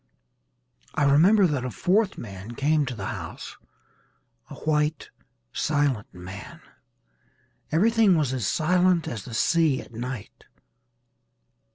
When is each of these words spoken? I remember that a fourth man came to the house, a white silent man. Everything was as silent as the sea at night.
I 0.95 1.03
remember 1.03 1.45
that 1.45 1.63
a 1.63 1.69
fourth 1.69 2.17
man 2.17 2.55
came 2.55 2.87
to 2.87 2.95
the 2.95 3.05
house, 3.05 3.57
a 4.49 4.55
white 4.55 5.11
silent 5.53 6.11
man. 6.11 6.59
Everything 7.71 8.17
was 8.17 8.33
as 8.33 8.47
silent 8.47 9.07
as 9.07 9.25
the 9.25 9.35
sea 9.35 9.79
at 9.79 9.93
night. 9.93 10.45